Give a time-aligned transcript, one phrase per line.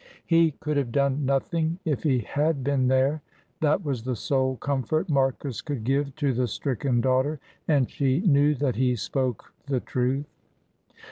[0.25, 3.21] He could have done nothing if he had been there.
[3.59, 8.55] That was the sole comfort Marcus could give to the stricken daughter, and she knew
[8.55, 10.25] that he spoke the truth.